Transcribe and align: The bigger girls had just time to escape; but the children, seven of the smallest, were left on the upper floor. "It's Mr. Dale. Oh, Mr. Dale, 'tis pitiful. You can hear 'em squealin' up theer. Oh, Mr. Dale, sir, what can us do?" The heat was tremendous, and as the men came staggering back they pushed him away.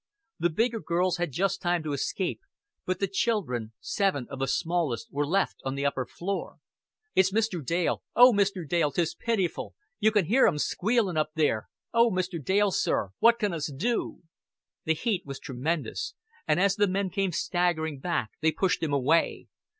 The 0.39 0.49
bigger 0.49 0.79
girls 0.79 1.17
had 1.17 1.31
just 1.31 1.61
time 1.61 1.83
to 1.83 1.93
escape; 1.93 2.41
but 2.87 2.99
the 2.99 3.07
children, 3.07 3.73
seven 3.79 4.25
of 4.31 4.39
the 4.39 4.47
smallest, 4.47 5.11
were 5.13 5.27
left 5.27 5.57
on 5.63 5.75
the 5.75 5.85
upper 5.85 6.07
floor. 6.07 6.55
"It's 7.13 7.31
Mr. 7.31 7.63
Dale. 7.63 8.01
Oh, 8.15 8.33
Mr. 8.33 8.67
Dale, 8.67 8.89
'tis 8.89 9.13
pitiful. 9.13 9.75
You 9.99 10.11
can 10.11 10.25
hear 10.25 10.47
'em 10.47 10.57
squealin' 10.57 11.17
up 11.17 11.33
theer. 11.35 11.67
Oh, 11.93 12.09
Mr. 12.09 12.43
Dale, 12.43 12.71
sir, 12.71 13.11
what 13.19 13.37
can 13.37 13.53
us 13.53 13.67
do?" 13.71 14.23
The 14.85 14.95
heat 14.95 15.21
was 15.23 15.39
tremendous, 15.39 16.15
and 16.47 16.59
as 16.59 16.77
the 16.77 16.87
men 16.87 17.11
came 17.11 17.31
staggering 17.31 17.99
back 17.99 18.31
they 18.41 18.51
pushed 18.51 18.81
him 18.81 18.93
away. 18.93 19.49